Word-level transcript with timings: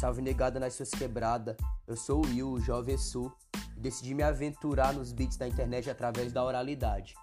Salve 0.00 0.22
negada 0.22 0.58
nas 0.58 0.72
suas 0.72 0.88
quebradas. 0.88 1.54
Eu 1.86 1.94
sou 1.94 2.24
o 2.24 2.26
Will, 2.26 2.52
o 2.52 2.58
jovem 2.58 2.96
sul, 2.96 3.30
decidi 3.76 4.14
me 4.14 4.22
aventurar 4.22 4.94
nos 4.94 5.12
beats 5.12 5.36
da 5.36 5.46
internet 5.46 5.90
através 5.90 6.32
da 6.32 6.42
oralidade. 6.42 7.14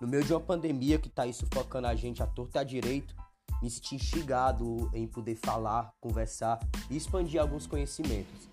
No 0.00 0.08
meio 0.08 0.24
de 0.24 0.32
uma 0.32 0.40
pandemia 0.40 0.98
que 0.98 1.08
tá 1.08 1.22
aí 1.22 1.32
sufocando 1.32 1.86
a 1.86 1.94
gente 1.94 2.20
à 2.20 2.26
torta 2.26 2.58
à 2.58 2.64
direito, 2.64 3.14
me 3.62 3.70
senti 3.70 3.94
instigado 3.94 4.90
em 4.92 5.06
poder 5.06 5.36
falar, 5.36 5.94
conversar 6.00 6.58
e 6.90 6.96
expandir 6.96 7.40
alguns 7.40 7.64
conhecimentos. 7.64 8.50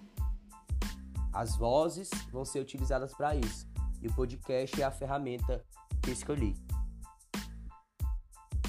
As 1.34 1.56
vozes 1.56 2.12
vão 2.32 2.46
ser 2.46 2.60
utilizadas 2.60 3.12
para 3.12 3.36
isso, 3.36 3.68
e 4.04 4.08
o 4.08 4.14
podcast 4.14 4.80
é 4.80 4.86
a 4.86 4.92
ferramenta 4.92 5.66
que 6.00 6.12
escolhi. 6.12 6.56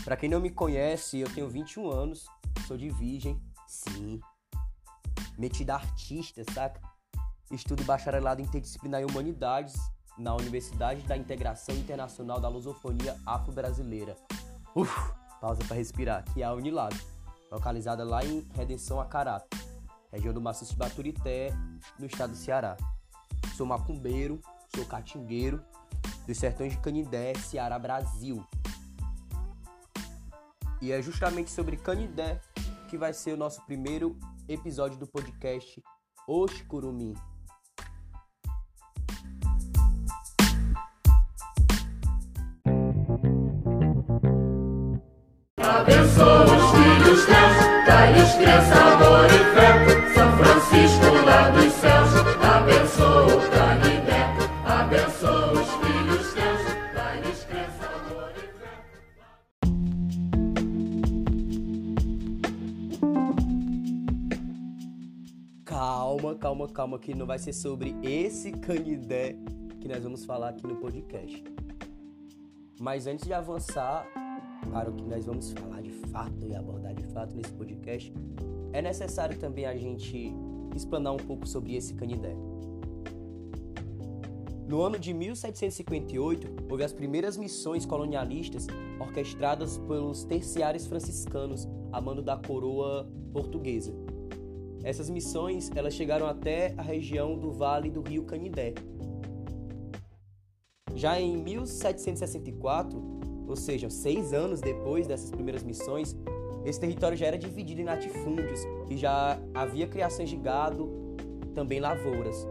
Para 0.02 0.16
quem 0.16 0.30
não 0.30 0.40
me 0.40 0.48
conhece, 0.48 1.18
eu 1.18 1.28
tenho 1.28 1.46
21 1.46 1.90
anos, 1.90 2.24
sou 2.66 2.78
de 2.78 2.88
Virgem, 2.88 3.38
sim. 3.66 4.20
Metida 5.38 5.74
artista, 5.74 6.42
saca? 6.52 6.80
Estudo 7.50 7.84
bacharelado 7.84 8.40
interdisciplinar 8.40 9.02
em 9.02 9.04
Humanidades 9.04 9.74
na 10.16 10.34
Universidade 10.34 11.02
da 11.02 11.16
Integração 11.16 11.74
Internacional 11.74 12.40
da 12.40 12.48
Lusofonia 12.48 13.16
Afro-Brasileira. 13.26 14.16
Uf, 14.74 14.92
pausa 15.40 15.62
para 15.64 15.76
respirar, 15.76 16.24
que 16.32 16.42
é 16.42 16.44
a 16.44 16.52
Unilab, 16.52 16.94
localizada 17.50 18.04
lá 18.04 18.24
em 18.24 18.46
Redenção 18.54 19.00
Acarato, 19.00 19.56
região 20.12 20.32
do 20.32 20.40
maciço 20.40 20.72
de 20.72 20.78
Baturité, 20.78 21.52
no 21.98 22.06
estado 22.06 22.30
do 22.30 22.36
Ceará. 22.36 22.76
Sou 23.56 23.66
macumbeiro, 23.66 24.40
sou 24.74 24.84
catingueiro, 24.84 25.62
dos 26.26 26.38
sertões 26.38 26.72
de 26.72 26.78
Canidé, 26.78 27.34
Ceará, 27.34 27.78
Brasil. 27.78 28.44
E 30.80 30.92
é 30.92 31.02
justamente 31.02 31.50
sobre 31.50 31.76
Canidé 31.76 32.40
que 32.94 32.98
vai 32.98 33.12
ser 33.12 33.32
o 33.32 33.36
nosso 33.36 33.60
primeiro 33.66 34.16
episódio 34.48 34.96
do 34.96 35.04
podcast 35.04 35.82
Oxe 36.28 36.62
Curumim. 36.62 37.12
Abençoa 45.58 46.44
os 46.44 46.70
filhos 46.70 47.26
teus, 47.26 47.84
dai-lhes 47.84 48.34
crença, 48.36 48.83
calma, 66.94 66.98
que 66.98 67.14
não 67.14 67.26
vai 67.26 67.38
ser 67.38 67.52
sobre 67.52 67.94
esse 68.02 68.52
canidé 68.52 69.36
que 69.80 69.88
nós 69.88 70.02
vamos 70.02 70.24
falar 70.24 70.50
aqui 70.50 70.66
no 70.66 70.76
podcast. 70.76 71.42
Mas 72.80 73.06
antes 73.06 73.26
de 73.26 73.32
avançar 73.32 74.06
para 74.72 74.90
o 74.90 74.94
que 74.94 75.04
nós 75.04 75.26
vamos 75.26 75.52
falar 75.52 75.82
de 75.82 75.90
fato 75.90 76.46
e 76.46 76.54
abordar 76.54 76.94
de 76.94 77.04
fato 77.08 77.36
nesse 77.36 77.52
podcast, 77.52 78.12
é 78.72 78.82
necessário 78.82 79.38
também 79.38 79.66
a 79.66 79.76
gente 79.76 80.32
explanar 80.74 81.12
um 81.12 81.18
pouco 81.18 81.46
sobre 81.46 81.74
esse 81.74 81.94
canidé. 81.94 82.34
No 84.66 84.80
ano 84.82 84.98
de 84.98 85.12
1758, 85.12 86.64
houve 86.70 86.82
as 86.82 86.92
primeiras 86.92 87.36
missões 87.36 87.84
colonialistas 87.84 88.66
orquestradas 88.98 89.76
pelos 89.78 90.24
terciários 90.24 90.86
franciscanos 90.86 91.68
a 91.92 92.00
mando 92.00 92.22
da 92.22 92.36
coroa 92.36 93.06
portuguesa. 93.32 93.92
Essas 94.84 95.08
missões 95.08 95.70
elas 95.74 95.94
chegaram 95.94 96.26
até 96.26 96.74
a 96.76 96.82
região 96.82 97.38
do 97.38 97.50
Vale 97.50 97.90
do 97.90 98.02
Rio 98.02 98.24
Canidé. 98.24 98.74
Já 100.94 101.18
em 101.18 101.38
1764, 101.38 103.02
ou 103.48 103.56
seja, 103.56 103.88
seis 103.88 104.34
anos 104.34 104.60
depois 104.60 105.06
dessas 105.06 105.30
primeiras 105.30 105.62
missões, 105.62 106.14
esse 106.66 106.78
território 106.78 107.16
já 107.16 107.26
era 107.26 107.38
dividido 107.38 107.80
em 107.80 107.84
latifúndios 107.84 108.60
e 108.90 108.96
já 108.96 109.38
havia 109.54 109.86
criações 109.86 110.28
de 110.28 110.36
gado, 110.36 111.16
também 111.54 111.80
lavouras. 111.80 112.46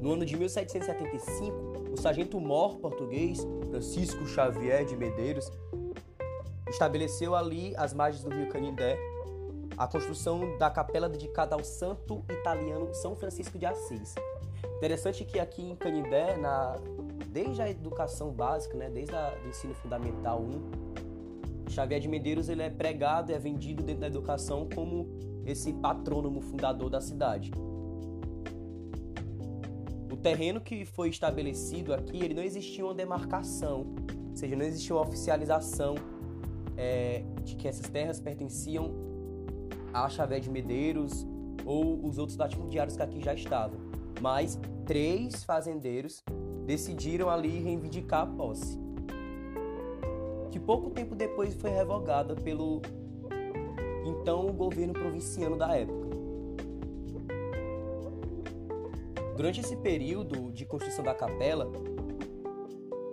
No 0.00 0.12
ano 0.12 0.24
de 0.24 0.36
1775, 0.36 1.92
o 1.92 2.00
sargento-mor 2.00 2.78
português 2.78 3.46
Francisco 3.70 4.26
Xavier 4.26 4.84
de 4.84 4.96
Medeiros 4.96 5.50
estabeleceu 6.68 7.34
ali, 7.34 7.74
às 7.76 7.94
margens 7.94 8.24
do 8.24 8.30
rio 8.30 8.48
Canindé, 8.48 8.98
a 9.76 9.86
construção 9.86 10.56
da 10.58 10.70
capela 10.70 11.08
dedicada 11.08 11.54
ao 11.54 11.64
santo 11.64 12.24
italiano 12.30 12.94
São 12.94 13.14
Francisco 13.16 13.58
de 13.58 13.66
Assis. 13.66 14.14
Interessante 14.76 15.24
que 15.24 15.38
aqui 15.38 15.62
em 15.62 15.74
Canindé, 15.74 16.36
na, 16.36 16.76
desde 17.28 17.60
a 17.60 17.68
educação 17.68 18.30
básica, 18.30 18.76
né, 18.76 18.88
desde 18.90 19.14
o 19.14 19.48
ensino 19.48 19.74
fundamental 19.74 20.40
1, 20.40 21.70
Xavier 21.70 22.00
de 22.00 22.08
Medeiros 22.08 22.48
ele 22.48 22.62
é 22.62 22.70
pregado 22.70 23.32
e 23.32 23.34
é 23.34 23.38
vendido 23.38 23.82
dentro 23.82 24.02
da 24.02 24.06
educação 24.06 24.68
como 24.72 25.08
esse 25.44 25.72
patrônomo 25.72 26.40
fundador 26.40 26.90
da 26.90 27.00
cidade. 27.00 27.50
O 30.10 30.16
terreno 30.16 30.60
que 30.60 30.84
foi 30.84 31.08
estabelecido 31.08 31.92
aqui, 31.92 32.22
ele 32.22 32.34
não 32.34 32.42
existia 32.42 32.84
uma 32.84 32.94
demarcação, 32.94 33.94
ou 34.30 34.36
seja, 34.36 34.54
não 34.54 34.64
existia 34.64 34.94
uma 34.94 35.02
oficialização 35.02 35.96
é, 36.76 37.24
de 37.42 37.56
que 37.56 37.66
essas 37.66 37.88
terras 37.88 38.20
pertenciam 38.20 39.03
a 39.94 40.08
Xavier 40.08 40.40
de 40.40 40.50
Medeiros 40.50 41.24
ou 41.64 42.04
os 42.04 42.18
outros 42.18 42.36
latifundiários 42.36 42.96
que 42.96 43.02
aqui 43.02 43.22
já 43.22 43.32
estavam. 43.32 43.78
Mas 44.20 44.58
três 44.84 45.44
fazendeiros 45.44 46.22
decidiram 46.66 47.30
ali 47.30 47.60
reivindicar 47.60 48.22
a 48.22 48.26
posse, 48.26 48.78
que 50.50 50.58
pouco 50.58 50.90
tempo 50.90 51.14
depois 51.14 51.54
foi 51.54 51.70
revogada 51.70 52.34
pelo 52.34 52.82
então 54.04 54.46
governo 54.52 54.92
provinciano 54.92 55.56
da 55.56 55.74
época. 55.76 56.04
Durante 59.36 59.60
esse 59.60 59.76
período 59.76 60.52
de 60.52 60.64
construção 60.64 61.04
da 61.04 61.14
capela, 61.14 61.70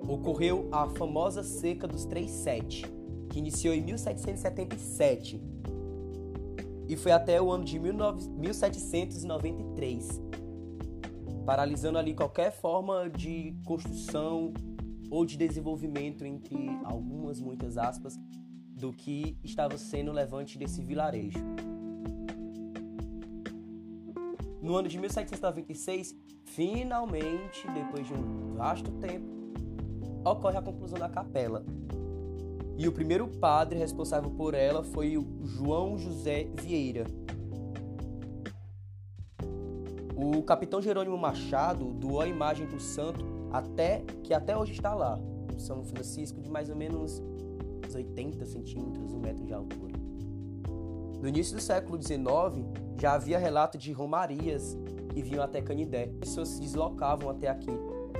ocorreu 0.07 0.67
a 0.71 0.87
famosa 0.89 1.43
seca 1.43 1.87
dos 1.87 2.05
Três 2.05 2.29
Sete, 2.29 2.85
que 3.29 3.39
iniciou 3.39 3.73
em 3.73 3.81
1777 3.81 5.50
e 6.91 6.95
foi 6.97 7.13
até 7.13 7.41
o 7.41 7.49
ano 7.49 7.63
de 7.63 7.79
1793, 7.79 10.21
paralisando 11.45 11.97
ali 11.97 12.13
qualquer 12.13 12.51
forma 12.51 13.09
de 13.09 13.55
construção 13.63 14.51
ou 15.09 15.25
de 15.25 15.37
desenvolvimento 15.37 16.25
entre 16.25 16.57
algumas 16.83 17.39
muitas 17.39 17.77
aspas 17.77 18.19
do 18.75 18.91
que 18.91 19.37
estava 19.41 19.77
sendo 19.77 20.11
levante 20.11 20.57
desse 20.57 20.83
vilarejo. 20.83 21.39
No 24.61 24.75
ano 24.75 24.89
de 24.89 24.99
1796, 24.99 26.13
finalmente, 26.43 27.65
depois 27.73 28.05
de 28.05 28.13
um 28.13 28.55
vasto 28.55 28.91
tempo, 28.99 29.29
ocorre 30.25 30.57
a 30.57 30.61
conclusão 30.61 30.99
da 30.99 31.07
capela. 31.07 31.63
E 32.81 32.87
o 32.87 32.91
primeiro 32.91 33.27
padre 33.27 33.77
responsável 33.77 34.31
por 34.31 34.55
ela 34.55 34.81
foi 34.81 35.15
o 35.15 35.23
João 35.45 35.99
José 35.99 36.47
Vieira. 36.63 37.05
O 40.15 40.41
capitão 40.41 40.81
Jerônimo 40.81 41.15
Machado 41.15 41.93
doou 41.93 42.21
a 42.21 42.27
imagem 42.27 42.65
do 42.65 42.79
santo 42.79 43.23
até 43.51 44.03
que 44.23 44.33
até 44.33 44.57
hoje 44.57 44.71
está 44.71 44.95
lá, 44.95 45.19
São 45.59 45.83
Francisco, 45.83 46.41
de 46.41 46.49
mais 46.49 46.71
ou 46.71 46.75
menos 46.75 47.21
uns 47.87 47.93
80 47.93 48.47
centímetros, 48.47 49.13
um 49.13 49.19
metro 49.19 49.45
de 49.45 49.53
altura. 49.53 49.93
No 51.21 51.27
início 51.27 51.55
do 51.55 51.61
século 51.61 52.01
XIX, 52.01 52.65
já 52.99 53.13
havia 53.13 53.37
relato 53.37 53.77
de 53.77 53.91
romarias 53.91 54.75
que 55.13 55.21
vinham 55.21 55.43
até 55.43 55.61
Canidé. 55.61 56.09
As 56.13 56.29
pessoas 56.29 56.47
se 56.47 56.59
deslocavam 56.59 57.29
até 57.29 57.47
aqui. 57.47 57.69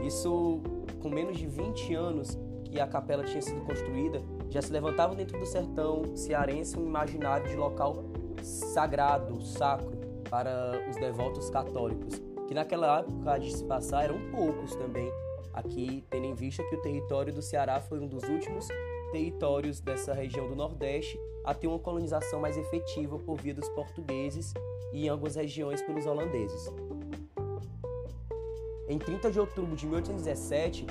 Isso, 0.05 0.61
com 1.01 1.09
menos 1.09 1.35
de 1.35 1.47
20 1.47 1.95
anos 1.95 2.37
que 2.63 2.79
a 2.79 2.85
capela 2.85 3.23
tinha 3.23 3.41
sido 3.41 3.61
construída, 3.61 4.21
já 4.51 4.61
se 4.61 4.71
levantava 4.71 5.15
dentro 5.15 5.39
do 5.39 5.45
sertão 5.45 6.15
cearense 6.15 6.77
um 6.77 6.85
imaginário 6.85 7.47
de 7.47 7.55
local 7.55 8.03
sagrado, 8.43 9.41
sacro, 9.41 9.97
para 10.29 10.85
os 10.89 10.97
devotos 10.97 11.49
católicos, 11.49 12.21
que 12.47 12.53
naquela 12.53 12.99
época 12.99 13.37
de 13.39 13.51
se 13.51 13.63
passar 13.63 14.03
eram 14.03 14.19
poucos 14.29 14.75
também. 14.75 15.09
Aqui, 15.53 16.05
tendo 16.09 16.25
em 16.25 16.33
vista 16.33 16.63
que 16.63 16.75
o 16.75 16.81
território 16.81 17.33
do 17.33 17.41
Ceará 17.41 17.79
foi 17.79 17.99
um 17.99 18.07
dos 18.07 18.23
últimos 18.23 18.67
territórios 19.11 19.79
dessa 19.79 20.13
região 20.13 20.47
do 20.47 20.55
Nordeste 20.55 21.19
a 21.43 21.53
ter 21.53 21.67
uma 21.67 21.79
colonização 21.79 22.39
mais 22.39 22.57
efetiva 22.57 23.17
por 23.19 23.37
via 23.41 23.53
dos 23.53 23.67
portugueses 23.69 24.53
e 24.93 25.05
em 25.05 25.09
algumas 25.09 25.35
regiões 25.35 25.81
pelos 25.81 26.05
holandeses. 26.05 26.69
Em 28.87 28.97
30 28.97 29.31
de 29.31 29.39
outubro 29.39 29.75
de 29.75 29.85
1817, 29.85 30.85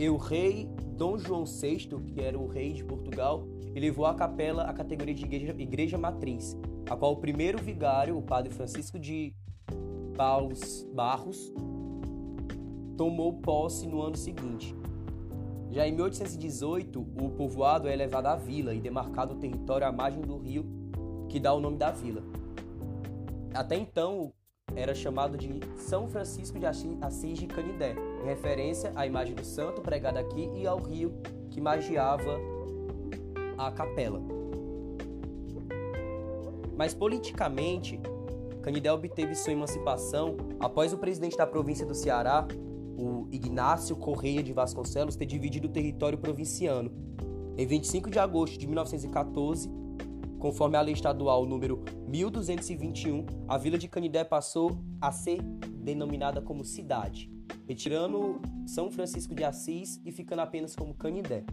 e 0.00 0.08
o 0.08 0.16
rei 0.16 0.66
Dom 0.96 1.18
João 1.18 1.44
VI, 1.44 1.88
que 2.06 2.22
era 2.22 2.38
o 2.38 2.46
rei 2.46 2.72
de 2.72 2.82
Portugal, 2.82 3.46
elevou 3.74 4.06
a 4.06 4.14
capela 4.14 4.62
à 4.62 4.72
categoria 4.72 5.14
de 5.14 5.26
igreja, 5.26 5.54
igreja 5.58 5.98
matriz, 5.98 6.56
a 6.88 6.96
qual 6.96 7.12
o 7.12 7.16
primeiro 7.18 7.58
vigário, 7.58 8.16
o 8.16 8.22
padre 8.22 8.50
Francisco 8.50 8.98
de 8.98 9.34
Paus 10.16 10.86
Barros, 10.94 11.52
tomou 12.96 13.34
posse 13.34 13.86
no 13.86 14.00
ano 14.00 14.16
seguinte. 14.16 14.74
Já 15.70 15.86
em 15.86 15.92
1818, 15.92 16.98
o 16.98 17.30
povoado 17.32 17.86
é 17.86 17.92
elevado 17.92 18.28
à 18.28 18.36
vila 18.36 18.74
e 18.74 18.80
demarcado 18.80 19.34
o 19.34 19.38
território 19.38 19.86
à 19.86 19.92
margem 19.92 20.22
do 20.22 20.38
rio 20.38 20.64
que 21.28 21.38
dá 21.38 21.52
o 21.52 21.60
nome 21.60 21.76
da 21.76 21.90
vila. 21.90 22.22
Até 23.52 23.76
então, 23.76 24.32
era 24.74 24.94
chamado 24.94 25.36
de 25.36 25.60
São 25.76 26.08
Francisco 26.08 26.58
de 26.58 26.64
Assis 26.64 27.38
de 27.38 27.46
Canidé, 27.46 27.94
em 28.20 28.24
referência 28.26 28.92
à 28.94 29.06
imagem 29.06 29.34
do 29.34 29.44
santo 29.44 29.80
pregada 29.80 30.20
aqui 30.20 30.50
e 30.54 30.66
ao 30.66 30.78
rio 30.78 31.14
que 31.50 31.60
magiava 31.60 32.38
a 33.56 33.70
capela. 33.70 34.20
Mas 36.76 36.94
politicamente, 36.94 38.00
Canidé 38.62 38.90
obteve 38.90 39.34
sua 39.34 39.52
emancipação 39.52 40.36
após 40.58 40.92
o 40.92 40.98
presidente 40.98 41.36
da 41.36 41.46
província 41.46 41.84
do 41.84 41.94
Ceará, 41.94 42.46
o 42.96 43.26
Ignácio 43.30 43.96
Correia 43.96 44.42
de 44.42 44.52
Vasconcelos, 44.52 45.16
ter 45.16 45.26
dividido 45.26 45.68
o 45.68 45.70
território 45.70 46.18
provinciano. 46.18 46.90
Em 47.56 47.66
25 47.66 48.10
de 48.10 48.18
agosto 48.18 48.58
de 48.58 48.66
1914, 48.66 49.70
conforme 50.38 50.76
a 50.76 50.80
lei 50.80 50.94
estadual 50.94 51.44
número 51.44 51.84
1221, 52.06 53.26
a 53.46 53.58
vila 53.58 53.76
de 53.76 53.88
Canidé 53.88 54.24
passou 54.24 54.78
a 55.00 55.12
ser 55.12 55.42
denominada 55.68 56.40
como 56.40 56.64
cidade, 56.64 57.30
retirando 57.66 58.40
São 58.66 58.90
Francisco 58.90 59.34
de 59.34 59.44
Assis 59.44 60.00
e 60.04 60.12
ficando 60.12 60.40
apenas 60.40 60.74
como 60.74 60.94
Canidé. 60.94 61.44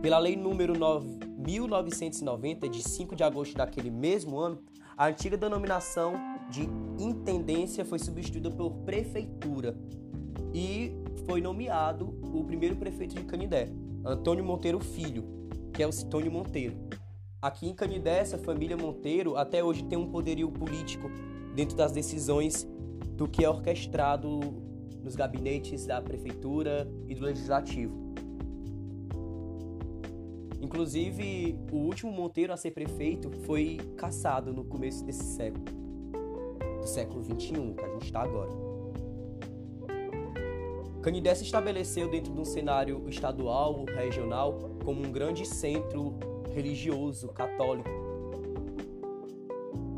Pela 0.00 0.18
lei 0.18 0.36
número 0.36 0.76
9, 0.76 1.18
1990, 1.38 2.68
de 2.68 2.82
5 2.82 3.14
de 3.14 3.22
agosto 3.22 3.56
daquele 3.56 3.90
mesmo 3.90 4.38
ano, 4.38 4.58
a 4.96 5.06
antiga 5.06 5.36
denominação 5.36 6.14
de 6.50 6.68
intendência 6.98 7.84
foi 7.84 7.98
substituída 7.98 8.50
por 8.50 8.70
prefeitura 8.84 9.76
e 10.52 10.92
foi 11.26 11.40
nomeado 11.40 12.18
o 12.22 12.44
primeiro 12.44 12.76
prefeito 12.76 13.14
de 13.14 13.24
Canidé, 13.24 13.68
Antônio 14.04 14.44
Monteiro 14.44 14.80
Filho, 14.80 15.24
que 15.72 15.82
é 15.82 15.86
o 15.86 15.92
Citônio 15.92 16.30
Monteiro. 16.30 16.76
Aqui 17.40 17.68
em 17.68 17.74
Canidé, 17.74 18.18
essa 18.18 18.38
família 18.38 18.76
Monteiro 18.76 19.36
até 19.36 19.64
hoje 19.64 19.84
tem 19.84 19.98
um 19.98 20.10
poderio 20.10 20.50
político 20.50 21.10
dentro 21.54 21.76
das 21.76 21.92
decisões 21.92 22.68
do 23.22 23.28
que 23.28 23.44
é 23.44 23.48
orquestrado 23.48 24.40
nos 25.00 25.14
gabinetes 25.14 25.86
da 25.86 26.02
prefeitura 26.02 26.90
e 27.06 27.14
do 27.14 27.24
legislativo. 27.24 28.12
Inclusive, 30.60 31.56
o 31.70 31.76
último 31.76 32.10
Monteiro 32.10 32.52
a 32.52 32.56
ser 32.56 32.72
prefeito 32.72 33.30
foi 33.44 33.78
caçado 33.96 34.52
no 34.52 34.64
começo 34.64 35.04
desse 35.04 35.22
século, 35.36 35.64
do 36.80 36.84
século 36.84 37.22
21, 37.22 37.74
que 37.74 37.84
a 37.84 37.88
gente 37.90 38.06
está 38.06 38.22
agora. 38.22 38.50
Canidé 41.00 41.32
se 41.36 41.44
estabeleceu 41.44 42.10
dentro 42.10 42.32
de 42.32 42.40
um 42.40 42.44
cenário 42.44 43.08
estadual, 43.08 43.84
regional, 43.84 44.58
como 44.84 45.00
um 45.00 45.12
grande 45.12 45.46
centro 45.46 46.18
religioso 46.52 47.28
católico. 47.28 47.88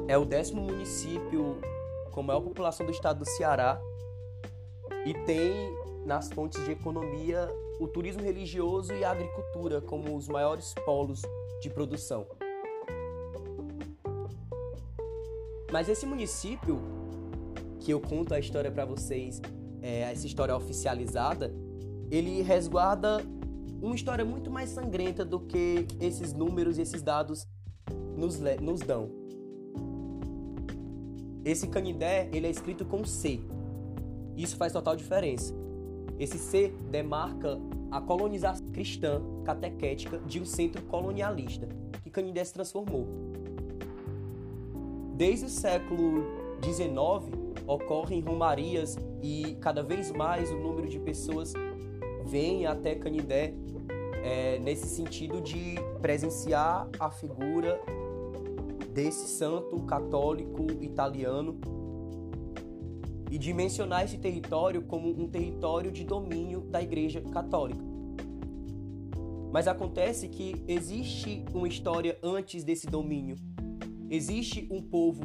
É 0.07 0.19
o 0.19 0.27
décimo 0.27 0.61
município 0.61 1.57
com 2.15 2.23
maior 2.23 2.41
população 2.41 2.87
do 2.87 2.93
estado 2.93 3.19
do 3.19 3.25
Ceará 3.29 3.81
e 5.05 5.13
tem 5.27 5.53
nas 6.07 6.33
fontes 6.33 6.65
de 6.65 6.71
economia 6.71 7.49
o 7.81 7.89
turismo 7.89 8.23
religioso 8.23 8.95
e 8.95 9.05
a 9.05 9.11
agricultura 9.11 9.81
como 9.81 10.17
os 10.17 10.29
maiores 10.29 10.73
polos 10.87 11.23
de 11.61 11.69
produção. 11.69 12.25
Mas 15.73 15.89
esse 15.89 16.07
município, 16.07 16.81
que 17.81 17.93
eu 17.93 18.01
conto 18.01 18.33
a 18.33 18.39
história 18.39 18.71
para 18.71 18.85
vocês, 18.85 19.43
é, 19.83 20.03
essa 20.03 20.25
história 20.25 20.55
oficializada, 20.55 21.53
ele 22.13 22.43
resguarda 22.43 23.19
uma 23.83 23.97
história 23.97 24.25
muito 24.25 24.53
mais 24.53 24.71
sangrenta 24.71 25.25
do 25.25 25.41
que 25.41 25.85
esses 26.01 26.33
números 26.33 26.79
e 26.79 26.83
esses 26.83 27.03
dados 27.03 27.45
nos, 28.17 28.39
nos 28.61 28.81
dão. 28.83 29.11
Esse 31.45 31.69
Canidé, 31.69 32.29
ele 32.33 32.47
é 32.47 32.51
escrito 32.51 32.85
com 32.85 33.05
C. 33.05 33.41
Isso 34.37 34.57
faz 34.57 34.73
total 34.73 34.97
diferença. 34.97 35.55
Esse 36.19 36.39
C 36.39 36.73
demarca 36.91 37.61
a 37.91 38.01
colonização 38.01 38.67
cristã 38.69 39.23
catequética 39.45 40.19
de 40.19 40.41
um 40.41 40.45
centro 40.45 40.83
colonialista 40.83 41.69
que 42.03 42.11
Canindé 42.11 42.45
se 42.45 42.55
transformou. 42.55 43.07
Desde 45.15 45.47
o 45.47 45.49
século 45.49 46.25
XIX 46.63 47.45
ocorrem 47.67 48.21
romarias 48.21 48.97
e 49.23 49.57
cada 49.61 49.83
vez 49.83 50.11
mais 50.11 50.51
o 50.51 50.57
número 50.57 50.89
de 50.89 50.99
pessoas 50.99 51.53
vem 52.25 52.67
até 52.67 52.95
Canindé 52.95 53.55
é, 54.25 54.59
nesse 54.59 54.87
sentido 54.87 55.41
de 55.41 55.77
presenciar 56.01 56.89
a 56.99 57.11
figura 57.11 57.81
desse 58.95 59.27
santo 59.27 59.81
católico 59.81 60.67
italiano 60.81 61.59
e 63.29 63.37
de 63.37 63.53
mencionar 63.53 64.05
esse 64.05 64.17
território 64.19 64.83
como 64.83 65.11
um 65.11 65.29
território 65.29 65.91
de 65.91 66.05
domínio 66.05 66.61
da 66.61 66.81
Igreja 66.81 67.21
Católica. 67.21 67.83
Mas 69.53 69.67
acontece 69.67 70.29
que 70.29 70.65
existe 70.69 71.45
uma 71.53 71.67
história 71.67 72.17
antes 72.23 72.63
desse 72.63 72.87
domínio. 72.87 73.37
Existe 74.09 74.69
um 74.71 74.81
povo 74.81 75.25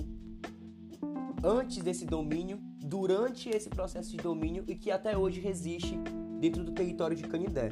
antes 1.44 1.84
desse 1.84 2.06
domínio, 2.06 2.60
durante 2.84 3.50
esse 3.50 3.70
processo 3.70 4.10
de 4.10 4.18
domínio 4.18 4.64
e 4.68 4.76
que 4.76 4.90
até 4.90 5.16
hoje 5.16 5.40
resiste 5.40 5.96
dentro 6.40 6.64
do 6.64 6.72
território 6.72 7.16
de 7.16 7.24
Canidé. 7.24 7.72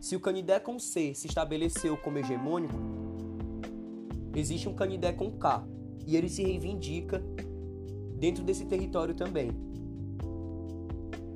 Se 0.00 0.16
o 0.16 0.20
Canidé 0.20 0.58
com 0.58 0.78
C 0.78 1.14
se 1.14 1.26
estabeleceu 1.26 1.96
como 1.96 2.18
hegemônico, 2.18 3.05
existe 4.38 4.68
um 4.68 4.74
Canidé 4.74 5.12
com 5.12 5.30
K 5.32 5.66
e 6.06 6.16
ele 6.16 6.28
se 6.28 6.42
reivindica 6.42 7.22
dentro 8.18 8.44
desse 8.44 8.66
território 8.66 9.14
também. 9.14 9.50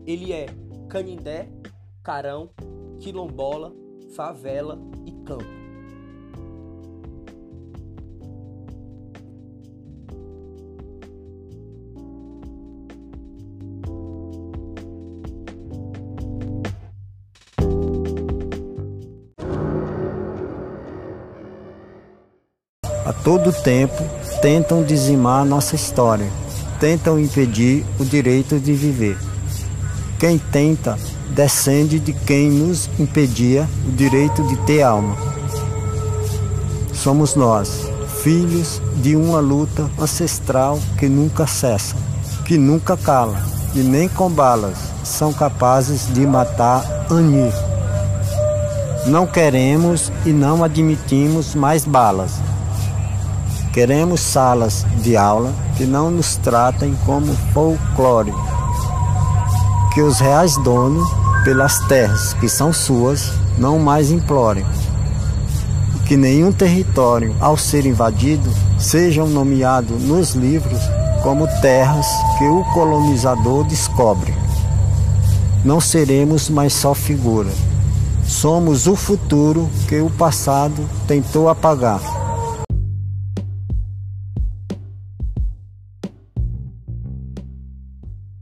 Ele 0.06 0.32
é 0.32 0.46
Canindé, 0.88 1.48
Carão, 2.02 2.50
Quilombola, 3.00 3.74
Favela 4.14 4.78
e 5.06 5.12
Campo. 5.24 5.59
A 23.10 23.12
todo 23.12 23.52
tempo 23.52 24.04
tentam 24.40 24.84
dizimar 24.84 25.44
nossa 25.44 25.74
história 25.74 26.28
tentam 26.78 27.18
impedir 27.18 27.84
o 27.98 28.04
direito 28.04 28.60
de 28.60 28.72
viver. 28.72 29.18
Quem 30.16 30.38
tenta 30.38 30.96
descende 31.30 31.98
de 31.98 32.12
quem 32.12 32.48
nos 32.48 32.88
impedia 33.00 33.68
o 33.84 33.90
direito 33.90 34.44
de 34.44 34.56
ter 34.58 34.82
alma. 34.82 35.16
Somos 36.94 37.34
nós, 37.34 37.90
filhos 38.22 38.80
de 39.02 39.16
uma 39.16 39.40
luta 39.40 39.90
ancestral 39.98 40.78
que 40.96 41.08
nunca 41.08 41.48
cessa, 41.48 41.96
que 42.44 42.56
nunca 42.56 42.96
cala 42.96 43.44
e 43.74 43.80
nem 43.80 44.08
com 44.08 44.30
balas 44.30 44.78
são 45.02 45.32
capazes 45.32 46.06
de 46.14 46.24
matar 46.24 46.84
Ani. 47.10 47.52
Não 49.04 49.26
queremos 49.26 50.12
e 50.24 50.28
não 50.28 50.62
admitimos 50.62 51.56
mais 51.56 51.84
balas 51.84 52.49
Queremos 53.72 54.20
salas 54.20 54.84
de 55.00 55.16
aula 55.16 55.54
que 55.76 55.84
não 55.84 56.10
nos 56.10 56.34
tratem 56.34 56.92
como 57.06 57.32
folclore. 57.54 58.34
Que 59.94 60.02
os 60.02 60.18
reais 60.18 60.56
donos, 60.64 61.08
pelas 61.44 61.78
terras 61.86 62.34
que 62.34 62.48
são 62.48 62.72
suas, 62.72 63.30
não 63.56 63.78
mais 63.78 64.10
implorem. 64.10 64.66
Que 66.04 66.16
nenhum 66.16 66.50
território, 66.50 67.32
ao 67.38 67.56
ser 67.56 67.86
invadido, 67.86 68.50
sejam 68.76 69.28
nomeados 69.28 70.02
nos 70.02 70.34
livros 70.34 70.80
como 71.22 71.46
terras 71.60 72.08
que 72.38 72.44
o 72.48 72.64
colonizador 72.74 73.62
descobre. 73.62 74.34
Não 75.64 75.80
seremos 75.80 76.50
mais 76.50 76.72
só 76.72 76.92
figura. 76.92 77.50
Somos 78.26 78.88
o 78.88 78.96
futuro 78.96 79.70
que 79.86 80.00
o 80.00 80.10
passado 80.10 80.88
tentou 81.06 81.48
apagar. 81.48 82.19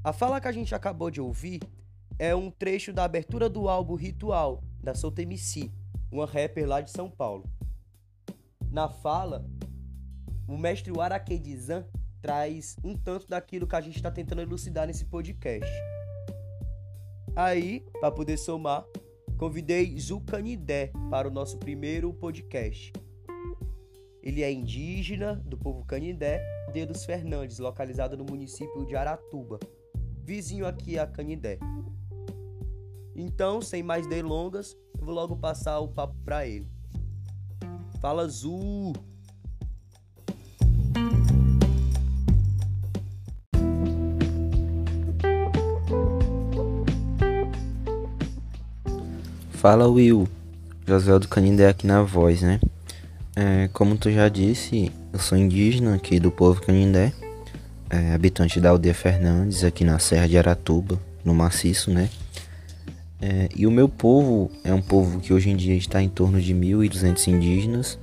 A 0.09 0.13
fala 0.15 0.41
que 0.41 0.49
a 0.49 0.53
gente 0.53 0.75
acabou 0.75 1.11
de 1.11 1.21
ouvir 1.21 1.61
é 2.19 2.35
um 2.35 2.51
trecho 2.51 2.95
da 2.95 3.05
abertura 3.05 3.47
do 3.47 3.69
álbum 3.69 3.95
Ritual, 3.95 4.65
da 4.83 4.95
Solta 4.95 5.21
MC, 5.21 5.71
uma 6.11 6.25
rapper 6.25 6.67
lá 6.67 6.81
de 6.81 6.91
São 6.91 7.11
Paulo. 7.11 7.45
Na 8.73 8.89
fala, 8.89 9.45
o 10.49 10.57
mestre 10.57 10.91
Warakedizan 10.91 11.85
traz 12.23 12.75
um 12.83 12.97
tanto 12.97 13.29
daquilo 13.29 13.67
que 13.67 13.77
a 13.77 13.83
gente 13.83 13.97
está 13.97 14.11
tentando 14.11 14.41
elucidar 14.41 14.87
nesse 14.87 15.05
podcast. 15.05 15.71
Aí, 17.37 17.85
para 18.01 18.11
poder 18.11 18.39
somar, 18.39 18.87
convidei 19.37 19.95
Zucanidé 20.01 20.91
para 21.11 21.29
o 21.29 21.31
nosso 21.31 21.59
primeiro 21.59 22.15
podcast. 22.15 22.95
Ele 24.23 24.43
é 24.43 24.51
indígena 24.51 25.35
do 25.35 25.59
povo 25.59 25.85
Canidé, 25.85 26.43
Dedos 26.73 27.05
Fernandes, 27.05 27.59
localizado 27.59 28.17
no 28.17 28.25
município 28.25 28.87
de 28.87 28.97
Aratuba, 28.97 29.59
vizinho 30.29 30.67
aqui 30.67 30.99
a 30.99 31.07
Canidé. 31.07 31.59
Então, 33.17 33.63
sem 33.63 33.83
mais 33.83 34.07
delongas, 34.07 34.77
eu 34.99 35.07
vou 35.07 35.15
logo 35.15 35.35
passar 35.35 35.81
o 35.81 35.89
papo 35.89 36.15
para 36.23 36.47
ele. 36.47 36.69
Fala, 37.99 38.29
Zu! 38.29 38.93
Fala 49.49 49.89
Will, 49.89 50.29
José 50.87 51.19
do 51.19 51.27
Canindé 51.27 51.69
aqui 51.69 51.87
na 51.87 52.03
voz, 52.03 52.43
né? 52.43 52.61
É, 53.35 53.69
como 53.69 53.97
tu 53.97 54.11
já 54.11 54.29
disse, 54.29 54.93
eu 55.11 55.19
sou 55.19 55.39
indígena 55.39 55.95
aqui 55.95 56.21
do 56.21 56.31
povo 56.31 56.61
Canindé, 56.61 57.15
é, 57.91 58.13
habitante 58.13 58.61
da 58.61 58.71
aldeia 58.71 58.95
Fernandes, 58.95 59.65
aqui 59.65 59.85
na 59.85 59.99
Serra 59.99 60.29
de 60.29 60.37
Aratuba, 60.37 60.99
no 61.25 61.35
maciço, 61.35 61.91
né? 61.91 62.09
É, 63.21 63.49
e 63.57 63.67
o 63.67 63.71
meu 63.71 63.89
povo 63.89 64.51
é 64.63 64.73
um 64.73 64.81
povo 64.81 65.21
que 65.21 65.33
hoje 65.33 65.51
em 65.51 65.57
dia 65.57 65.75
está 65.75 66.01
em 66.01 66.09
torno 66.09 66.41
de 66.41 66.55
1.200 66.55 67.27
indígenas, 67.29 67.99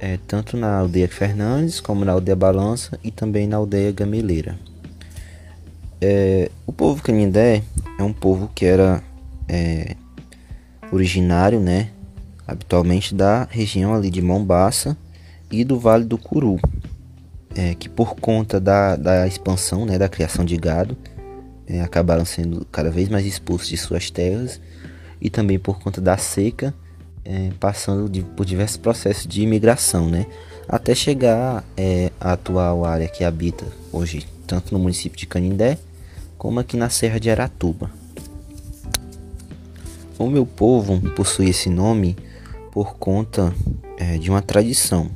é, 0.00 0.18
tanto 0.26 0.56
na 0.56 0.78
aldeia 0.78 1.08
Fernandes 1.08 1.80
como 1.80 2.04
na 2.04 2.12
aldeia 2.12 2.36
Balança 2.36 2.98
e 3.02 3.10
também 3.10 3.46
na 3.46 3.56
aldeia 3.56 3.92
Gameleira. 3.92 4.58
É, 6.00 6.50
o 6.64 6.72
povo 6.72 7.02
Canindé 7.02 7.62
é 7.98 8.02
um 8.02 8.12
povo 8.12 8.50
que 8.54 8.64
era 8.64 9.02
é, 9.48 9.96
originário, 10.92 11.60
né, 11.60 11.90
habitualmente 12.46 13.14
da 13.14 13.46
região 13.50 13.94
ali 13.94 14.10
de 14.10 14.22
Mombaça 14.22 14.96
e 15.50 15.64
do 15.64 15.78
Vale 15.78 16.04
do 16.04 16.16
Curu, 16.16 16.58
é, 17.58 17.74
que 17.74 17.88
por 17.88 18.14
conta 18.14 18.60
da, 18.60 18.94
da 18.94 19.26
expansão, 19.26 19.84
né, 19.84 19.98
da 19.98 20.08
criação 20.08 20.44
de 20.44 20.56
gado, 20.56 20.96
é, 21.66 21.80
acabaram 21.80 22.24
sendo 22.24 22.64
cada 22.70 22.88
vez 22.88 23.08
mais 23.08 23.26
expulsos 23.26 23.68
de 23.68 23.76
suas 23.76 24.12
terras 24.12 24.60
e 25.20 25.28
também 25.28 25.58
por 25.58 25.80
conta 25.80 26.00
da 26.00 26.16
seca, 26.16 26.72
é, 27.24 27.50
passando 27.58 28.08
de, 28.08 28.22
por 28.22 28.46
diversos 28.46 28.76
processos 28.76 29.26
de 29.26 29.42
imigração, 29.42 30.08
né, 30.08 30.26
até 30.68 30.94
chegar 30.94 31.64
é, 31.76 32.12
à 32.20 32.34
atual 32.34 32.84
área 32.84 33.08
que 33.08 33.24
habita 33.24 33.66
hoje, 33.92 34.24
tanto 34.46 34.72
no 34.72 34.78
município 34.78 35.18
de 35.18 35.26
Canindé 35.26 35.78
como 36.38 36.60
aqui 36.60 36.76
na 36.76 36.88
Serra 36.88 37.18
de 37.18 37.28
Aratuba. 37.28 37.90
O 40.16 40.28
meu 40.28 40.46
povo 40.46 41.00
possui 41.10 41.48
esse 41.48 41.68
nome 41.68 42.16
por 42.70 42.94
conta 42.94 43.52
é, 43.96 44.16
de 44.16 44.30
uma 44.30 44.42
tradição 44.42 45.10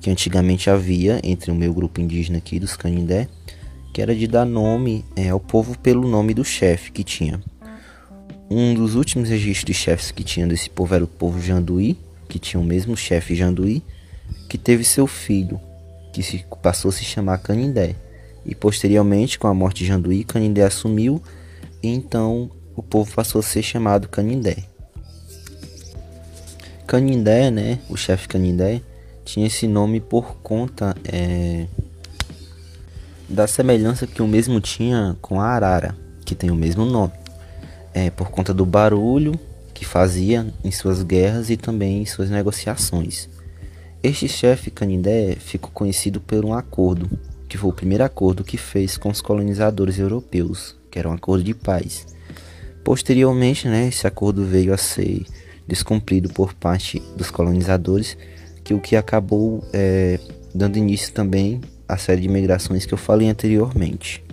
que 0.00 0.10
antigamente 0.10 0.70
havia 0.70 1.20
entre 1.22 1.50
o 1.50 1.54
meu 1.54 1.72
grupo 1.74 2.00
indígena 2.00 2.38
aqui 2.38 2.58
dos 2.58 2.76
Canindé, 2.76 3.28
que 3.92 4.00
era 4.00 4.14
de 4.14 4.26
dar 4.26 4.44
nome 4.44 5.04
é, 5.14 5.28
ao 5.28 5.40
povo 5.40 5.78
pelo 5.78 6.08
nome 6.08 6.32
do 6.32 6.44
chefe 6.44 6.90
que 6.90 7.04
tinha. 7.04 7.40
Um 8.50 8.74
dos 8.74 8.94
últimos 8.94 9.28
registros 9.28 9.66
de 9.66 9.74
chefes 9.74 10.10
que 10.10 10.24
tinha 10.24 10.46
desse 10.46 10.70
povo 10.70 10.94
era 10.94 11.04
o 11.04 11.08
povo 11.08 11.40
Janduí, 11.40 11.98
que 12.28 12.38
tinha 12.38 12.60
o 12.60 12.64
mesmo 12.64 12.96
chefe 12.96 13.34
Janduí, 13.34 13.82
que 14.48 14.56
teve 14.56 14.84
seu 14.84 15.06
filho, 15.06 15.60
que 16.12 16.22
se, 16.22 16.44
passou 16.62 16.88
a 16.88 16.92
se 16.92 17.04
chamar 17.04 17.38
Canindé. 17.38 17.94
E 18.44 18.54
posteriormente, 18.54 19.38
com 19.38 19.46
a 19.46 19.54
morte 19.54 19.80
de 19.80 19.86
Janduí, 19.86 20.24
Canindé 20.24 20.64
assumiu, 20.64 21.22
e 21.82 21.88
então 21.88 22.50
o 22.74 22.82
povo 22.82 23.12
passou 23.14 23.40
a 23.40 23.42
ser 23.42 23.62
chamado 23.62 24.08
Canindé. 24.08 24.56
Canindé, 26.86 27.50
né, 27.50 27.78
o 27.88 27.96
chefe 27.96 28.26
Canindé, 28.26 28.82
tinha 29.32 29.46
esse 29.46 29.66
nome 29.66 30.00
por 30.00 30.36
conta 30.36 30.96
é, 31.04 31.66
da 33.28 33.46
semelhança 33.46 34.06
que 34.06 34.22
o 34.22 34.26
mesmo 34.26 34.60
tinha 34.60 35.16
com 35.20 35.40
a 35.40 35.46
arara, 35.46 35.96
que 36.24 36.34
tem 36.34 36.50
o 36.50 36.54
mesmo 36.54 36.84
nome, 36.84 37.12
é, 37.94 38.10
por 38.10 38.30
conta 38.30 38.52
do 38.52 38.66
barulho 38.66 39.38
que 39.72 39.84
fazia 39.84 40.46
em 40.64 40.70
suas 40.70 41.02
guerras 41.02 41.50
e 41.50 41.56
também 41.56 42.02
em 42.02 42.06
suas 42.06 42.28
negociações. 42.28 43.28
Este 44.02 44.28
chefe 44.28 44.70
Canindé 44.70 45.36
ficou 45.36 45.70
conhecido 45.70 46.20
por 46.20 46.44
um 46.44 46.54
acordo, 46.54 47.10
que 47.48 47.56
foi 47.56 47.70
o 47.70 47.74
primeiro 47.74 48.04
acordo 48.04 48.44
que 48.44 48.56
fez 48.56 48.96
com 48.96 49.10
os 49.10 49.20
colonizadores 49.20 49.98
europeus, 49.98 50.76
que 50.90 50.98
era 50.98 51.08
um 51.08 51.12
acordo 51.12 51.44
de 51.44 51.54
paz 51.54 52.06
Posteriormente, 52.82 53.68
né, 53.68 53.88
esse 53.88 54.06
acordo 54.06 54.44
veio 54.44 54.72
a 54.72 54.76
ser 54.76 55.24
descumprido 55.66 56.28
por 56.30 56.54
parte 56.54 57.00
dos 57.16 57.30
colonizadores, 57.30 58.16
que 58.62 58.74
o 58.74 58.80
que 58.80 58.96
acabou 58.96 59.64
é, 59.72 60.18
dando 60.54 60.76
início 60.76 61.12
também 61.12 61.60
à 61.88 61.96
série 61.96 62.22
de 62.22 62.28
migrações 62.28 62.86
que 62.86 62.94
eu 62.94 62.98
falei 62.98 63.28
anteriormente. 63.28 64.24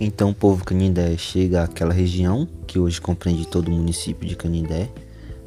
Então 0.00 0.30
o 0.30 0.34
povo 0.34 0.64
Canindé 0.64 1.16
chega 1.18 1.64
àquela 1.64 1.92
região, 1.92 2.48
que 2.66 2.78
hoje 2.78 3.00
compreende 3.00 3.46
todo 3.46 3.68
o 3.68 3.72
município 3.72 4.26
de 4.26 4.34
Canindé, 4.34 4.88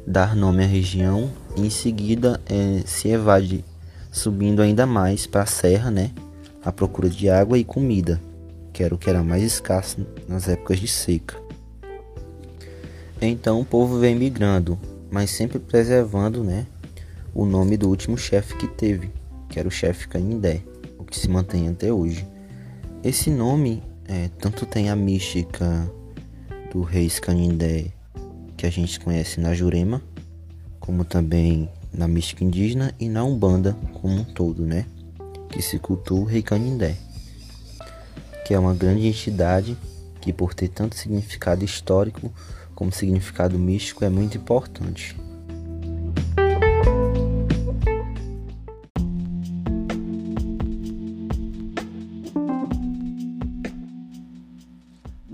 dar 0.06 0.36
nome 0.36 0.62
à 0.62 0.66
região 0.66 1.30
e 1.56 1.62
em 1.62 1.70
seguida 1.70 2.40
é, 2.46 2.82
se 2.86 3.08
evade 3.08 3.64
subindo 4.12 4.62
ainda 4.62 4.86
mais 4.86 5.26
para 5.26 5.42
a 5.42 5.46
serra, 5.46 5.90
né, 5.90 6.12
à 6.64 6.70
procura 6.70 7.10
de 7.10 7.28
água 7.28 7.58
e 7.58 7.64
comida, 7.64 8.20
que 8.72 8.84
era 8.84 8.94
o 8.94 8.98
que 8.98 9.10
era 9.10 9.24
mais 9.24 9.42
escasso 9.42 10.06
nas 10.28 10.48
épocas 10.48 10.78
de 10.78 10.86
seca. 10.86 11.36
Então 13.20 13.60
o 13.60 13.64
povo 13.64 13.98
vem 13.98 14.14
migrando, 14.14 14.78
mas 15.10 15.30
sempre 15.30 15.58
preservando 15.58 16.44
né, 16.44 16.66
o 17.34 17.44
nome 17.44 17.76
do 17.76 17.88
último 17.88 18.16
chefe 18.16 18.56
que 18.56 18.68
teve, 18.68 19.10
que 19.48 19.58
era 19.58 19.68
o 19.68 19.70
chefe 19.70 20.08
Canindé, 20.08 20.62
o 20.98 21.04
que 21.04 21.18
se 21.18 21.28
mantém 21.28 21.68
até 21.68 21.92
hoje. 21.92 22.26
Esse 23.02 23.30
nome 23.30 23.82
é, 24.06 24.28
tanto 24.38 24.64
tem 24.64 24.90
a 24.90 24.96
mística 24.96 25.90
do 26.72 26.82
rei 26.82 27.10
Canindé, 27.10 27.86
que 28.56 28.66
a 28.66 28.70
gente 28.70 29.00
conhece 29.00 29.40
na 29.40 29.52
Jurema, 29.52 30.00
como 30.78 31.04
também 31.04 31.68
na 31.92 32.08
mística 32.08 32.44
indígena 32.44 32.94
e 32.98 33.08
na 33.08 33.24
Umbanda 33.24 33.76
como 33.94 34.14
um 34.14 34.24
todo, 34.24 34.62
né? 34.62 34.86
Que 35.48 35.60
se 35.60 35.78
cultua 35.78 36.20
o 36.20 36.24
rei 36.24 36.42
Canindé 36.42 36.96
que 38.44 38.52
é 38.52 38.58
uma 38.58 38.74
grande 38.74 39.06
entidade 39.06 39.76
que, 40.20 40.32
por 40.32 40.52
ter 40.52 40.68
tanto 40.68 40.96
significado 40.96 41.64
histórico 41.64 42.30
como 42.74 42.92
significado 42.92 43.58
místico, 43.58 44.04
é 44.04 44.10
muito 44.10 44.36
importante. 44.36 45.16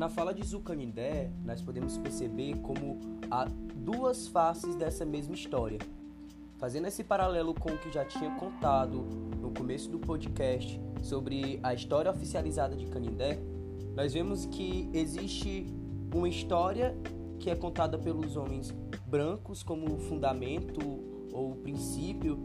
Na 0.00 0.08
fala 0.08 0.32
de 0.32 0.42
Zucanindé, 0.42 1.30
nós 1.44 1.60
podemos 1.60 1.98
perceber 1.98 2.56
como 2.62 2.98
há 3.30 3.46
duas 3.76 4.28
faces 4.28 4.74
dessa 4.74 5.04
mesma 5.04 5.34
história. 5.34 5.78
Fazendo 6.56 6.86
esse 6.86 7.04
paralelo 7.04 7.52
com 7.52 7.68
o 7.68 7.76
que 7.76 7.92
já 7.92 8.02
tinha 8.02 8.30
contado 8.36 9.02
no 9.42 9.50
começo 9.50 9.90
do 9.90 9.98
podcast 9.98 10.80
sobre 11.02 11.60
a 11.62 11.74
história 11.74 12.10
oficializada 12.10 12.74
de 12.74 12.86
Canindé, 12.86 13.40
nós 13.94 14.14
vemos 14.14 14.46
que 14.46 14.88
existe 14.94 15.66
uma 16.14 16.30
história 16.30 16.96
que 17.38 17.50
é 17.50 17.54
contada 17.54 17.98
pelos 17.98 18.36
homens 18.36 18.74
brancos 19.06 19.62
como 19.62 19.98
fundamento 19.98 20.80
ou 21.30 21.56
princípio 21.56 22.38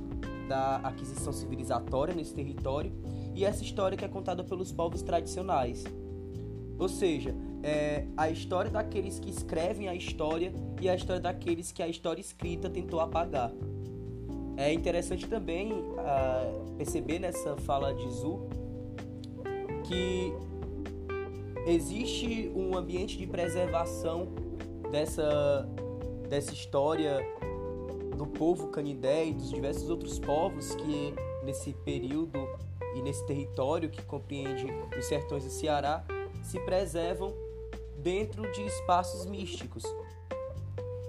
da 0.50 0.75
aquisição 0.83 1.31
civilizatória 1.31 2.13
nesse 2.13 2.33
território 2.33 2.91
e 3.33 3.45
essa 3.45 3.63
história 3.63 3.97
que 3.97 4.03
é 4.03 4.09
contada 4.09 4.43
pelos 4.43 4.74
povos 4.74 5.01
tradicionais. 5.01 5.85
Ou 6.77 6.89
seja, 6.89 7.33
é 7.65 8.05
a 8.15 8.29
história 8.29 8.69
daqueles 8.69 9.17
que 9.17 9.27
escrevem 9.27 9.88
a 9.88 9.95
história 9.95 10.53
e 10.79 10.88
a 10.88 10.93
história 10.93 11.19
daqueles 11.19 11.72
que 11.72 11.81
a 11.81 11.88
história 11.88 12.22
escrita 12.22 12.69
tentou 12.69 13.00
apagar. 13.00 13.51
É 14.55 14.72
interessante 14.72 15.27
também 15.27 15.74
uh, 15.74 16.75
perceber 16.77 17.17
nessa 17.17 17.57
fala 17.57 17.91
de 17.91 18.07
Zu 18.12 18.48
que 19.84 20.31
existe 21.65 22.51
um 22.55 22.77
ambiente 22.77 23.17
de 23.17 23.25
preservação 23.25 24.27
dessa, 24.91 25.67
dessa 26.29 26.53
história 26.53 27.17
do 28.15 28.27
povo 28.27 28.67
canidé 28.67 29.25
e 29.25 29.34
dos 29.34 29.50
diversos 29.50 29.89
outros 29.89 30.19
povos 30.19 30.75
que 30.75 31.13
nesse 31.43 31.74
período 31.74 32.48
e 32.95 33.01
nesse 33.01 33.25
território 33.25 33.89
que 33.89 34.03
compreende 34.03 34.67
os 34.98 35.05
sertões 35.05 35.43
do 35.43 35.50
Ceará 35.50 36.05
se 36.43 36.60
preservam 36.60 37.44
dentro 38.05 38.51
de 38.51 38.62
espaços 38.62 39.25
místicos 39.25 39.83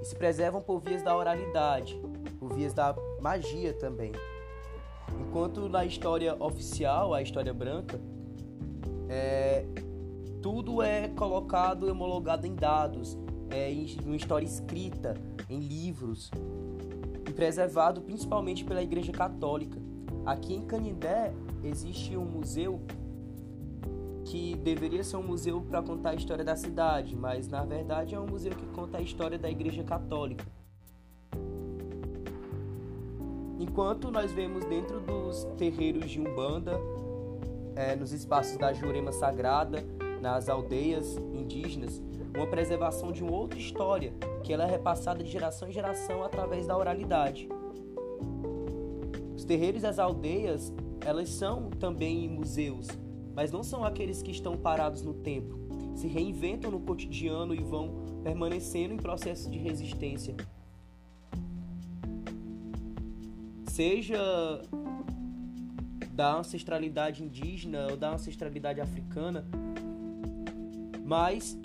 e 0.01 0.05
se 0.07 0.17
preservam 0.17 0.63
por 0.63 0.81
vias 0.81 1.03
da 1.03 1.15
oralidade, 1.15 2.01
por 2.39 2.55
vias 2.55 2.73
da 2.73 2.97
magia 3.21 3.75
também. 3.75 4.13
Enquanto 5.21 5.69
na 5.69 5.85
história 5.85 6.35
oficial, 6.43 7.13
a 7.13 7.21
história 7.21 7.53
branca, 7.53 8.01
é, 9.11 9.67
tudo 10.41 10.81
é 10.81 11.09
colocado, 11.09 11.85
homologado 11.85 12.47
em 12.47 12.55
dados, 12.55 13.19
é, 13.51 13.71
em 13.71 13.87
uma 14.03 14.17
história 14.17 14.47
escrita, 14.47 15.13
em 15.51 15.61
livros, 15.61 16.31
e 17.29 17.31
preservado 17.31 18.01
principalmente 18.01 18.65
pela 18.65 18.83
Igreja 18.83 19.13
Católica. 19.13 19.79
Aqui 20.25 20.55
em 20.55 20.63
Canindé 20.63 21.31
existe 21.63 22.17
um 22.17 22.25
museu 22.25 22.81
que 24.27 24.57
deveria 24.57 25.05
ser 25.05 25.17
um 25.17 25.23
museu 25.23 25.61
para 25.61 25.81
contar 25.81 26.11
a 26.11 26.15
história 26.15 26.45
da 26.45 26.57
cidade, 26.57 27.15
mas 27.15 27.47
na 27.47 27.65
verdade 27.65 28.15
é 28.15 28.21
um 28.21 28.27
museu 28.27 28.53
que 28.53 28.67
conta 28.67 28.99
a 28.99 29.01
história 29.01 29.39
da 29.39 29.49
Igreja 29.49 29.85
Católica. 29.85 30.45
Enquanto 33.59 34.11
nós 34.11 34.33
vemos 34.33 34.65
dentro 34.65 35.01
dos 35.01 35.45
terreiros 35.57 36.11
de 36.11 36.21
Umbanda, 36.21 36.73
é, 37.77 37.95
nos 37.95 38.13
espaços 38.13 38.59
da 38.59 38.73
Jurema 38.73 39.13
Sagrada, 39.13 39.85
nas 40.21 40.49
aldeias 40.49 41.17
indígenas, 41.33 42.03
uma 42.35 42.49
preservação 42.49 43.13
de 43.13 43.23
uma 43.23 43.33
outra 43.33 43.59
história, 43.59 44.13
que 44.43 44.53
ela 44.53 44.65
é 44.65 44.71
repassada 44.71 45.23
de 45.23 45.31
geração 45.31 45.69
em 45.69 45.73
geração 45.73 46.25
através 46.25 46.67
da 46.67 46.77
oralidade. 46.77 47.49
Os 49.37 49.45
terreiros 49.45 49.85
e 49.85 49.87
as 49.87 50.01
aldeias, 50.01 50.73
elas 51.05 51.29
são 51.29 51.71
também 51.71 52.29
museus, 52.29 52.89
mas 53.37 53.53
não 53.53 53.63
são 53.63 53.85
aqueles 53.85 54.23
que 54.23 54.31
estão 54.31 54.57
parados 54.57 55.03
no 55.03 55.13
tempo, 55.13 55.59
se 55.95 56.09
reinventam 56.09 56.71
no 56.71 56.81
cotidiano 56.81 57.55
e 57.55 57.63
vão 57.63 58.21
permanecendo 58.25 58.95
em 58.95 58.97
processo 58.97 59.51
de 59.51 59.59
resistência. 59.59 60.35
Seja 63.69 64.19
da 66.13 66.39
ancestralidade 66.39 67.23
indígena 67.23 67.89
ou 67.91 67.97
da 67.99 68.15
ancestralidade 68.15 68.81
africana, 68.81 69.47
mas 71.05 71.59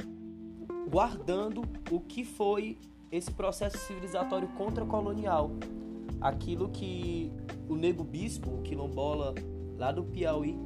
guardando 0.89 1.63
o 1.89 2.01
que 2.01 2.25
foi 2.25 2.77
esse 3.09 3.31
processo 3.31 3.77
civilizatório 3.77 4.49
contra-colonial, 4.57 5.51
aquilo 6.19 6.67
que 6.67 7.31
o 7.69 7.77
nego 7.77 8.03
bispo, 8.03 8.49
o 8.49 8.61
quilombola 8.61 9.33
lá 9.77 9.93
do 9.93 10.03
Piauí, 10.03 10.57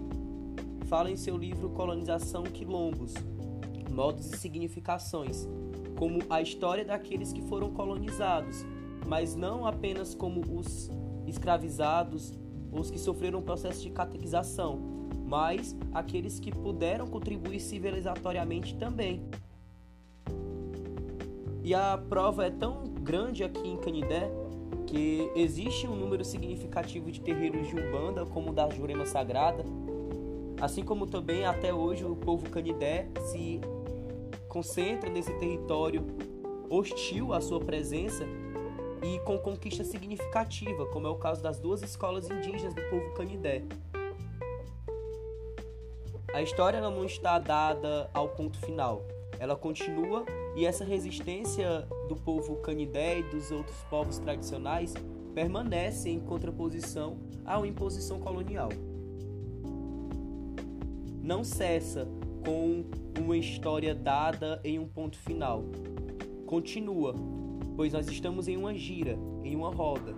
fala 0.86 1.10
em 1.10 1.15
seu 1.15 1.38
livro 1.38 1.70
Colonização 1.70 2.44
Quilombos, 2.44 3.13
Modos 3.92 4.32
e 4.32 4.38
Significações, 4.38 5.48
como 5.98 6.20
a 6.30 6.42
história 6.42 6.86
daqueles 6.86 7.34
que 7.34 7.42
foram 7.42 7.72
colonizados, 7.72 8.65
mas 9.06 9.36
não 9.36 9.65
apenas 9.65 10.13
como 10.13 10.42
os 10.58 10.89
escravizados 11.27 12.38
os 12.72 12.92
que 12.92 13.00
sofreram 13.00 13.39
um 13.39 13.42
processo 13.42 13.82
de 13.82 13.89
catequização, 13.89 14.80
mas 15.25 15.75
aqueles 15.94 16.39
que 16.39 16.51
puderam 16.51 17.08
contribuir 17.08 17.60
civilizatoriamente 17.60 18.75
também. 18.75 19.24
E 21.63 21.74
a 21.74 21.98
prova 21.98 22.46
é 22.46 22.51
tão 22.51 22.84
grande 23.01 23.44
aqui 23.44 23.68
em 23.68 23.77
Canidé 23.77 24.30
que 24.86 25.32
existe 25.36 25.88
um 25.88 25.96
número 25.96 26.24
significativo 26.24 27.12
de 27.12 27.22
terreiros 27.22 27.68
de 27.68 27.75
Umbanda, 27.75 28.25
como 28.25 28.51
o 28.51 28.54
da 28.54 28.70
Jurema 28.70 29.06
Sagrada, 29.06 29.65
Assim 30.65 30.81
como 30.81 31.05
também 31.05 31.45
até 31.45 31.72
hoje 31.72 32.03
o 32.03 32.15
povo 32.15 32.50
canidé 32.50 33.07
se 33.27 33.62
concentra 34.50 35.07
nesse 35.12 35.31
território 35.38 36.03
hostil 36.67 37.34
à 37.34 37.39
sua 37.39 37.60
presença 37.60 38.25
e 39.04 39.19
com 39.19 39.38
conquista 39.38 39.84
significativa, 39.84 40.88
como 40.88 41.06
é 41.06 41.10
o 41.12 41.17
caso 41.17 41.43
das 41.43 41.60
duas 41.60 41.84
escolas 41.84 42.28
indígenas 42.32 42.73
do 42.73 42.82
povo 42.89 43.13
canidé. 43.13 43.62
A 46.34 46.41
história 46.41 46.82
não 46.82 47.06
está 47.06 47.38
dada 47.38 48.10
ao 48.12 48.30
ponto 48.30 48.58
final. 48.58 49.06
Ela 49.39 49.56
continua 49.56 50.25
e 50.56 50.65
essa 50.65 50.84
resistência 50.84 51.82
do 52.10 52.15
povo 52.15 52.56
canidé 52.56 53.19
e 53.19 53.23
dos 53.30 53.51
outros 53.51 53.78
povos 53.84 54.17
tradicionais 54.17 54.95
permanece 55.36 56.10
em 56.10 56.19
contraposição 56.19 57.19
à 57.45 57.60
imposição 57.67 58.19
colonial 58.19 58.69
não 61.25 61.43
cessa 61.43 62.07
com 62.45 62.85
uma 63.19 63.35
história 63.35 63.95
dada 63.95 64.61
em 64.63 64.77
um 64.77 64.88
ponto 64.88 65.17
final. 65.17 65.63
Continua, 66.45 67.15
pois 67.75 67.93
nós 67.93 68.07
estamos 68.07 68.47
em 68.47 68.55
uma 68.55 68.75
gira, 68.75 69.17
em 69.43 69.55
uma 69.55 69.73
roda. 69.73 70.15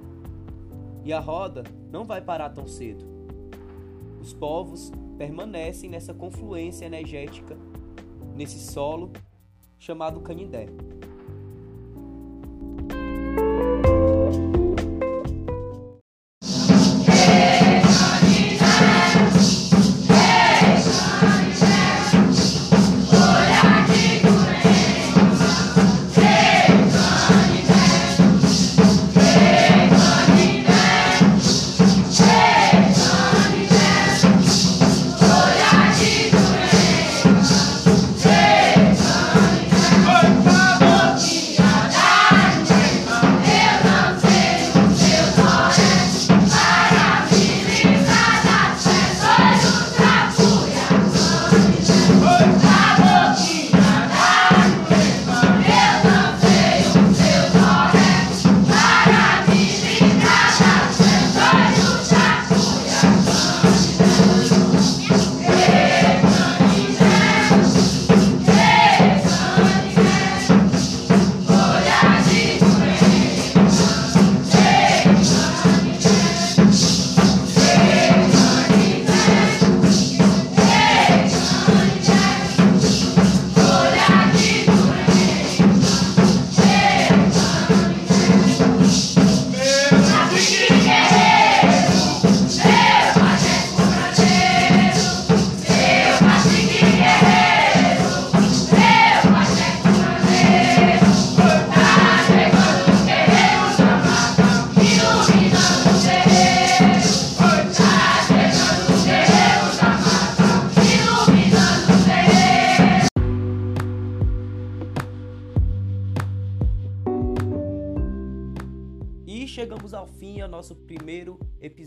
E 1.06 1.14
a 1.14 1.20
roda 1.22 1.64
não 1.90 2.04
vai 2.04 2.20
parar 2.20 2.50
tão 2.50 2.68
cedo. 2.68 3.06
Os 4.20 4.34
povos 4.34 4.92
permanecem 5.18 5.90
nessa 5.90 6.14
confluência 6.14 6.86
energética, 6.86 7.58
nesse 8.36 8.60
solo 8.60 9.14
chamado 9.80 10.20
Canindé. 10.20 10.68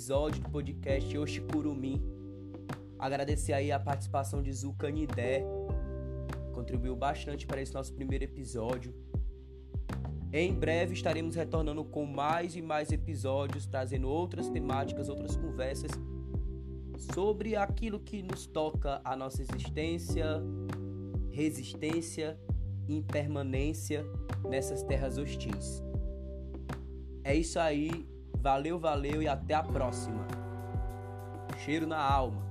Episódio 0.01 0.41
do 0.41 0.49
podcast 0.49 1.19
Oshikurumin. 1.19 2.01
Agradecer 2.99 3.53
aí 3.53 3.71
a 3.71 3.79
participação 3.79 4.43
de 4.43 4.51
Zucanidé, 4.51 5.45
contribuiu 6.55 6.97
bastante 6.97 7.47
para 7.47 7.61
esse 7.61 7.75
nosso 7.75 7.93
primeiro 7.93 8.25
episódio. 8.25 8.95
Em 10.33 10.55
breve 10.55 10.95
estaremos 10.95 11.35
retornando 11.35 11.85
com 11.85 12.07
mais 12.07 12.57
e 12.57 12.63
mais 12.63 12.91
episódios, 12.91 13.67
trazendo 13.67 14.09
outras 14.09 14.49
temáticas, 14.49 15.11
outras 15.11 15.37
conversas 15.37 15.91
sobre 17.15 17.55
aquilo 17.55 18.01
que 18.01 18.23
nos 18.23 18.47
toca 18.47 19.03
a 19.05 19.15
nossa 19.15 19.43
existência, 19.43 20.43
resistência 21.31 22.41
e 22.89 22.97
impermanência 22.97 24.03
nessas 24.49 24.83
terras 24.83 25.19
hostis. 25.19 25.83
É 27.23 27.35
isso 27.35 27.59
aí, 27.59 28.09
valeu, 28.41 28.79
valeu 28.79 29.23
e 29.23 29.29
até 29.29 29.55
a 29.55 29.63
próxima. 29.63 30.27
Cheiro 31.59 31.87
na 31.87 31.99
alma. 31.99 32.50